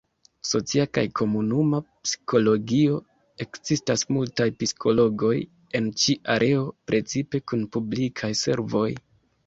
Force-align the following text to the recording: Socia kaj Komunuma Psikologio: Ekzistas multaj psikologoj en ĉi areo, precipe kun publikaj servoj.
Socia 0.51 0.85
kaj 0.97 1.01
Komunuma 1.19 1.81
Psikologio: 2.05 2.97
Ekzistas 3.47 4.07
multaj 4.17 4.49
psikologoj 4.65 5.33
en 5.81 5.95
ĉi 6.03 6.19
areo, 6.39 6.69
precipe 6.91 7.47
kun 7.49 7.73
publikaj 7.77 8.37
servoj. 8.47 8.89